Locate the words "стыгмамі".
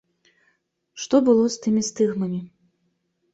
1.89-2.41